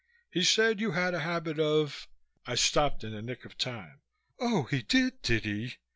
[0.31, 2.07] He said you had a habit of"
[2.47, 4.01] I stopped in the nick of time.
[4.39, 5.75] "Oh, he did, did he?"